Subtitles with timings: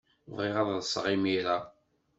[0.35, 1.57] Bɣiɣ ad ḍḍseɣ imir-a.